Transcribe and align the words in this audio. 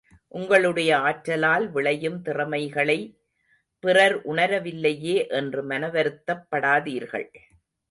உங்களுடைய 0.27 0.97
ஆற்றலால் 0.97 1.71
விளையும் 1.71 2.21
திறமைகளை 2.21 2.97
பிறர் 3.83 4.17
உணரவில்லையே 4.25 5.29
என்று 5.29 5.63
மனவருத்தப் 5.63 6.45
படாதீர்கள். 6.51 7.29